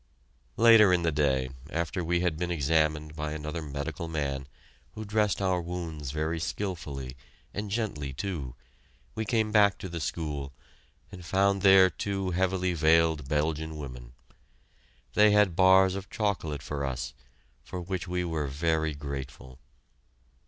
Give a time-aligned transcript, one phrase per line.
[0.57, 4.47] Later in the day, after we had been examined by another medical man,
[4.95, 7.15] who dressed our wounds very skillfully,
[7.53, 8.55] and gently, too,
[9.13, 10.53] we came back to the school,
[11.11, 14.13] and found there two heavily veiled Belgian women.
[15.13, 17.13] They had bars of chocolate for us,
[17.63, 19.59] for which we were very grateful.